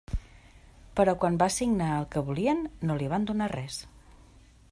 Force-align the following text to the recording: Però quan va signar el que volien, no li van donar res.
Però 0.99 1.13
quan 1.23 1.37
va 1.43 1.49
signar 1.57 1.91
el 1.99 2.09
que 2.15 2.25
volien, 2.31 2.65
no 2.91 2.97
li 3.03 3.11
van 3.13 3.33
donar 3.33 3.53
res. 3.57 3.79